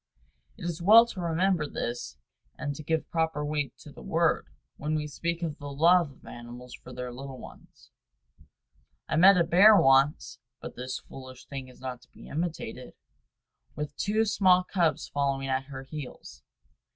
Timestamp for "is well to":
0.65-1.19